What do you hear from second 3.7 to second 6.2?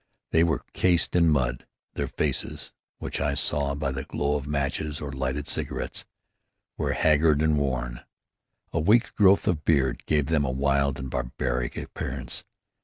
by the glow of matches or lighted cigarettes,